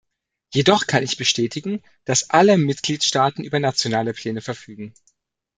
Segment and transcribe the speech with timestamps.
[0.51, 4.95] Jedoch kann ich bestätigen, dass alle Mitgliedstaaten über nationale Pläne verfügen.